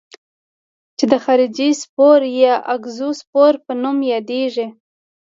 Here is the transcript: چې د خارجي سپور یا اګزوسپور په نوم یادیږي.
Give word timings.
چې 0.97 1.05
د 1.11 1.13
خارجي 1.23 1.69
سپور 1.83 2.19
یا 2.43 2.53
اګزوسپور 2.73 3.53
په 3.65 3.71
نوم 3.81 3.97
یادیږي. 4.13 4.67